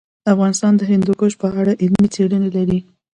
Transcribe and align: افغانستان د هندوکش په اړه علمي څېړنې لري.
افغانستان 0.33 0.73
د 0.77 0.81
هندوکش 0.91 1.33
په 1.41 1.47
اړه 1.59 1.71
علمي 1.81 2.07
څېړنې 2.15 2.49
لري. 2.57 2.79